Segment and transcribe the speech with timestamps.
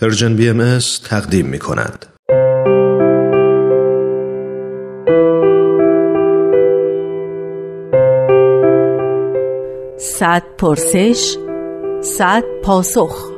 [0.00, 2.06] پرژن بی ام تقدیم می کند.
[9.98, 11.36] صد پرسش
[12.02, 13.30] صد پاسخ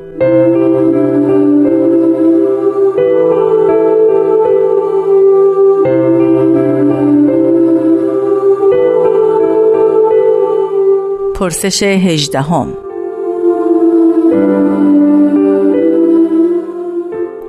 [11.34, 12.87] پرسش هجدهم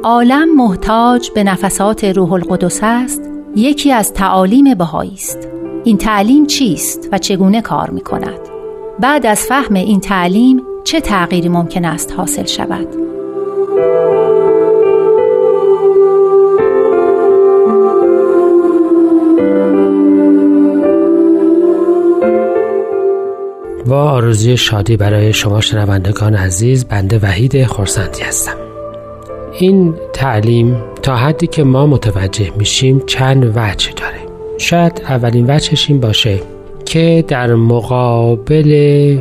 [0.04, 3.22] عالم محتاج به نفسات روح القدس است
[3.56, 5.48] یکی از تعالیم بهایی است.
[5.84, 8.40] این تعلیم چیست و چگونه کار می کند
[9.00, 12.88] بعد از فهم این تعلیم چه تغییری ممکن است حاصل شود؟
[23.86, 28.59] با آرزوی شادی برای شما شنوندگان عزیز بنده وحید خورسندی هستم.
[29.60, 34.20] این تعلیم تا حدی که ما متوجه میشیم چند وجه داره.
[34.58, 36.40] شاید اولین وجهش این باشه
[36.86, 39.18] که در مقابل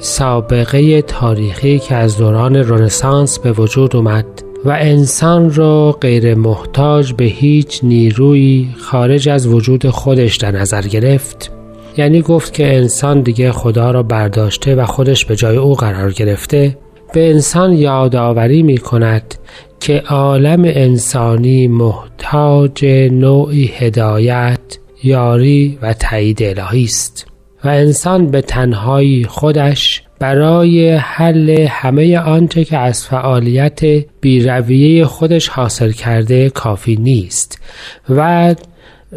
[0.00, 4.26] سابقه تاریخی که از دوران رنسانس به وجود اومد
[4.64, 11.52] و انسان را غیر محتاج به هیچ نیروی خارج از وجود خودش در نظر گرفت.
[11.96, 16.78] یعنی گفت که انسان دیگه خدا را برداشته و خودش به جای او قرار گرفته.
[17.14, 19.34] به انسان یادآوری می کند
[19.82, 24.58] که عالم انسانی محتاج نوعی هدایت
[25.04, 27.26] یاری و تایید الهی است
[27.64, 33.80] و انسان به تنهایی خودش برای حل همه آنچه که از فعالیت
[34.20, 37.62] بیرویه خودش حاصل کرده کافی نیست
[38.10, 38.54] و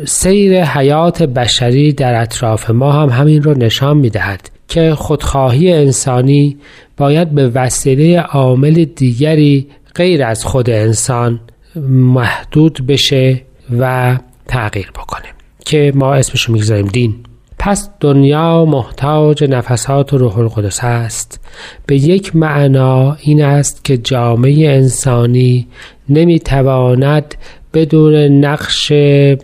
[0.05, 6.57] سیر حیات بشری در اطراف ما هم همین رو نشان می دهد که خودخواهی انسانی
[6.97, 11.39] باید به وسیله عامل دیگری غیر از خود انسان
[11.89, 13.41] محدود بشه
[13.79, 15.25] و تغییر بکنه
[15.65, 17.15] که ما اسمشو می‌گذاریم دین.
[17.59, 21.39] پس دنیا محتاج نفسات و روح القدس است.
[21.85, 25.67] به یک معنا این است که جامعه انسانی
[26.09, 27.35] نمی‌تواند
[27.73, 28.91] بدون نقش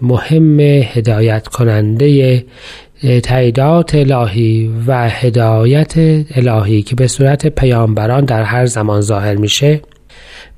[0.02, 2.44] مهم هدایت کننده
[3.24, 5.94] تعییدات الهی و هدایت
[6.36, 9.82] الهی که به صورت پیامبران در هر زمان ظاهر میشه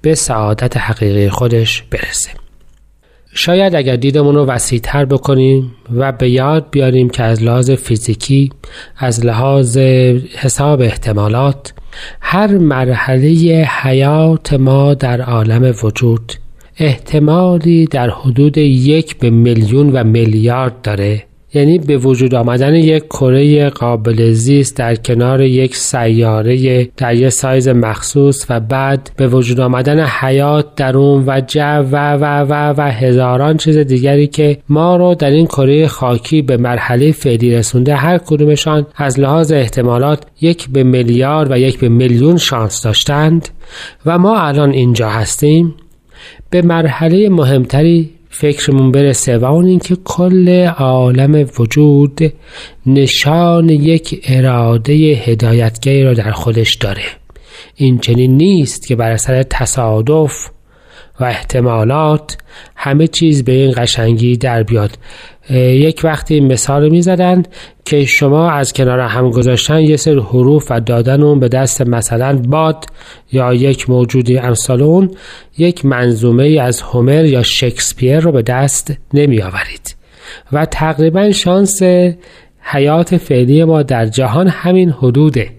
[0.03, 2.29] به سعادت حقیقی خودش برسه.
[3.33, 8.51] شاید اگر دیدمون رو وسیعتر بکنیم و به یاد بیاریم که از لحاظ فیزیکی
[8.97, 9.77] از لحاظ
[10.37, 11.73] حساب احتمالات
[12.21, 13.29] هر مرحله
[13.81, 16.33] حیات ما در عالم وجود
[16.77, 21.23] احتمالی در حدود یک به میلیون و میلیارد داره.
[21.53, 27.67] یعنی به وجود آمدن یک کره قابل زیست در کنار یک سیاره در یک سایز
[27.67, 31.61] مخصوص و بعد به وجود آمدن حیات در اون و جو
[31.91, 36.57] و و و و هزاران چیز دیگری که ما رو در این کره خاکی به
[36.57, 42.37] مرحله فعلی رسونده هر کدومشان از لحاظ احتمالات یک به میلیارد و یک به میلیون
[42.37, 43.49] شانس داشتند
[44.05, 45.75] و ما الان اینجا هستیم.
[46.49, 52.33] به مرحله مهمتری فکرمون برسه و اون اینکه کل عالم وجود
[52.85, 57.03] نشان یک اراده هدایتگری را در خودش داره.
[57.75, 60.49] این چنین نیست که بر اثر تصادف
[61.19, 62.37] و احتمالات
[62.75, 64.97] همه چیز به این قشنگی در بیاد.
[65.49, 67.43] یک وقتی مثال می زدن
[67.85, 72.37] که شما از کنار هم گذاشتن یه سر حروف و دادن اون به دست مثلا
[72.37, 72.85] باد
[73.31, 75.11] یا یک موجودی امثال اون
[75.57, 79.95] یک منظومه از هومر یا شکسپیر رو به دست نمی آورید
[80.51, 81.81] و تقریبا شانس
[82.61, 85.49] حیات فعلی ما در جهان همین حدوده.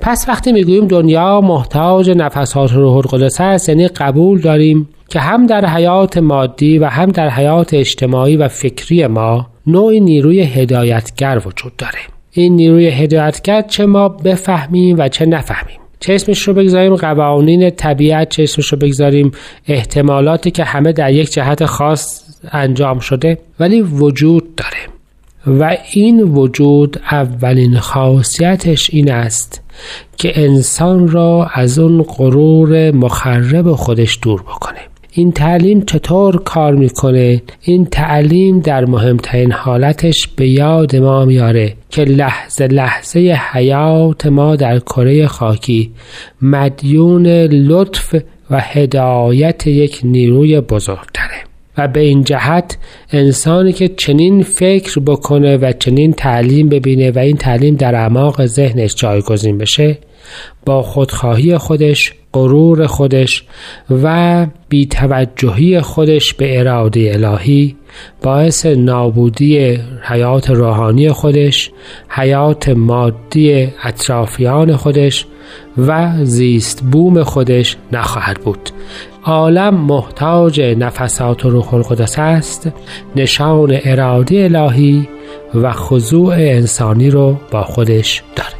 [0.00, 5.66] پس وقتی می‌گوییم دنیا محتاج نفسات روح القدس است یعنی قبول داریم که هم در
[5.66, 11.98] حیات مادی و هم در حیات اجتماعی و فکری ما نوعی نیروی هدایتگر وجود داره.
[12.32, 15.76] این نیروی هدایتگر چه ما بفهمیم و چه نفهمیم.
[16.00, 19.32] چه اسمش رو بگذاریم؟ قوانین طبیعت چه اسمش رو بگذاریم؟
[19.66, 24.90] احتمالاتی که همه در یک جهت خاص انجام شده ولی وجود داره.
[25.46, 29.62] و این وجود اولین خاصیتش این است
[30.16, 34.89] که انسان را از اون غرور مخرب خودش دور بکنه.
[35.12, 42.04] این تعلیم چطور کار می‌کنه؟ این تعلیم در مهمترین حالتش به یاد ما میاره که
[42.04, 45.90] لحظه لحظه حیات ما در کره خاکی
[46.42, 48.14] مدیون لطف
[48.50, 51.49] و هدایت یک نیروی بزرگتره.
[51.78, 52.78] و به این جهت
[53.12, 58.94] انسانی که چنین فکر بکنه و چنین تعلیم ببینه و این تعلیم در اعماق ذهنش
[58.94, 59.98] جایگزین بشه
[60.66, 63.44] با خودخواهی خودش غرور خودش
[64.02, 67.76] و بیتوجهی خودش به اراده الهی
[68.22, 71.70] باعث نابودی حیات روحانی خودش
[72.08, 75.26] حیات مادی اطرافیان خودش
[75.78, 78.70] و زیست بوم خودش نخواهد بود.
[79.24, 82.70] عالم محتاج نفسات روح القدس است
[83.16, 85.08] نشان اراده الهی
[85.54, 88.59] و خضوع انسانی رو با خودش داره.